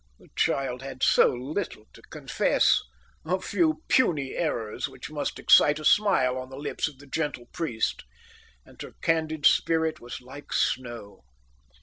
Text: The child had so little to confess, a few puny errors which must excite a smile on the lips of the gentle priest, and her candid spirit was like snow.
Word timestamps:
The 0.17 0.29
child 0.35 0.81
had 0.81 1.03
so 1.03 1.27
little 1.27 1.85
to 1.93 2.01
confess, 2.01 2.81
a 3.23 3.39
few 3.39 3.83
puny 3.87 4.33
errors 4.33 4.89
which 4.89 5.11
must 5.11 5.37
excite 5.37 5.77
a 5.77 5.85
smile 5.85 6.39
on 6.39 6.49
the 6.49 6.57
lips 6.57 6.87
of 6.87 6.97
the 6.97 7.05
gentle 7.05 7.45
priest, 7.53 8.03
and 8.65 8.81
her 8.81 8.93
candid 9.03 9.45
spirit 9.45 9.99
was 9.99 10.19
like 10.19 10.53
snow. 10.53 11.21